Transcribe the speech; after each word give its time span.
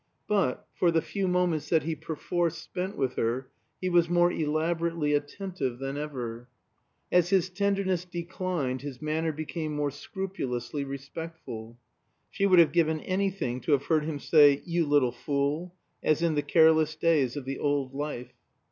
But, 0.27 0.65
for 0.73 0.89
the 0.89 0.99
few 1.03 1.27
moments 1.27 1.69
that 1.69 1.83
he 1.83 1.93
perforce 1.95 2.57
spent 2.57 2.97
with 2.97 3.13
her, 3.17 3.51
he 3.79 3.87
was 3.87 4.09
more 4.09 4.31
elaborately 4.31 5.13
attentive 5.13 5.77
than 5.77 5.95
ever. 5.95 6.49
As 7.11 7.29
his 7.29 7.51
tenderness 7.51 8.03
declined 8.03 8.81
his 8.81 8.99
manner 8.99 9.31
became 9.31 9.75
more 9.75 9.91
scrupulously 9.91 10.83
respectful, 10.83 11.77
(She 12.31 12.47
would 12.47 12.57
have 12.57 12.71
given 12.71 12.99
anything 13.01 13.61
to 13.61 13.73
have 13.73 13.85
heard 13.85 14.05
him 14.05 14.17
say 14.17 14.63
"You 14.65 14.87
little 14.87 15.11
fool," 15.11 15.75
as 16.01 16.23
in 16.23 16.33
the 16.33 16.41
careless 16.41 16.95
days 16.95 17.35
of 17.37 17.45
the 17.45 17.59
old 17.59 17.93
life.) 17.93 18.33